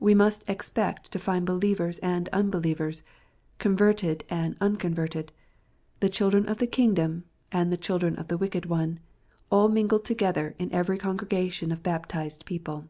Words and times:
We 0.00 0.12
must 0.12 0.42
expect 0.50 1.12
to 1.12 1.20
find 1.20 1.46
believers 1.46 2.00
and 2.00 2.28
unbelievers, 2.30 3.04
converted 3.58 4.24
and 4.28 4.56
unconverted, 4.60 5.26
'^ 5.96 6.00
the 6.00 6.08
children 6.08 6.48
of 6.48 6.58
the 6.58 6.66
king* 6.66 6.94
dom, 6.94 7.22
and 7.52 7.70
the 7.72 7.76
children 7.76 8.16
of 8.16 8.26
the 8.26 8.36
wicked 8.36 8.64
one/' 8.64 8.98
all 9.52 9.68
mingled 9.68 10.04
together 10.04 10.56
in 10.58 10.72
every 10.72 10.98
congregation 10.98 11.70
of 11.70 11.80
baptized 11.84 12.44
people. 12.44 12.88